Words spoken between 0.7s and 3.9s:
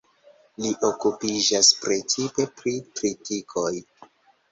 okupiĝas precipe pri tritikoj.